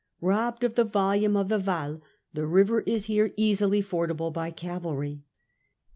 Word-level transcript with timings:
Robbed 0.19 0.63
of 0.63 0.73
the 0.73 0.83
volume 0.83 1.33
June 1.33 1.47
12. 1.47 1.49
0 1.49 1.59
f 1.59 1.65
t 1.65 1.71
| 1.71 1.71
ie 1.75 1.91
Waal, 1.93 2.01
the 2.33 2.47
river 2.47 2.79
is 2.87 3.05
here 3.05 3.35
easily 3.37 3.83
fordable 3.83 4.33
by 4.33 4.49
cavalry. 4.49 5.21